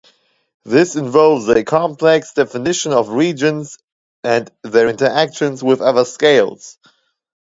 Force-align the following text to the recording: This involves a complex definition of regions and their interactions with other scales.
This 0.65 0.95
involves 0.95 1.47
a 1.47 1.63
complex 1.63 2.33
definition 2.33 2.91
of 2.91 3.09
regions 3.09 3.77
and 4.23 4.49
their 4.63 4.89
interactions 4.89 5.63
with 5.63 5.79
other 5.79 6.05
scales. 6.05 6.79